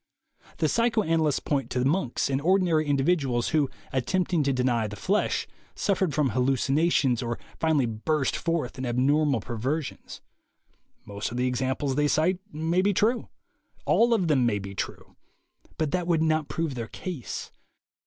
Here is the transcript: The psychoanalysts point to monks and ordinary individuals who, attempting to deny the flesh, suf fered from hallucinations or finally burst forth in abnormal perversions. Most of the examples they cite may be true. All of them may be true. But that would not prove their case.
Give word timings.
The 0.57 0.67
psychoanalysts 0.67 1.39
point 1.41 1.69
to 1.69 1.85
monks 1.85 2.27
and 2.27 2.41
ordinary 2.41 2.87
individuals 2.87 3.49
who, 3.49 3.69
attempting 3.93 4.41
to 4.41 4.51
deny 4.51 4.87
the 4.87 4.95
flesh, 4.95 5.47
suf 5.75 5.99
fered 5.99 6.11
from 6.11 6.29
hallucinations 6.31 7.21
or 7.21 7.37
finally 7.59 7.85
burst 7.85 8.35
forth 8.35 8.79
in 8.79 8.85
abnormal 8.87 9.41
perversions. 9.41 10.21
Most 11.05 11.29
of 11.29 11.37
the 11.37 11.45
examples 11.45 11.93
they 11.93 12.07
cite 12.07 12.39
may 12.51 12.81
be 12.81 12.95
true. 12.95 13.29
All 13.85 14.11
of 14.15 14.27
them 14.27 14.43
may 14.43 14.57
be 14.57 14.73
true. 14.73 15.15
But 15.77 15.91
that 15.91 16.07
would 16.07 16.23
not 16.23 16.47
prove 16.47 16.73
their 16.73 16.87
case. 16.87 17.51